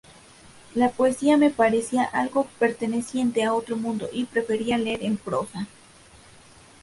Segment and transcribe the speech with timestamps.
[0.73, 5.67] La poesía me parecía algo perteneciente a otro mundo y prefería leer en prosa.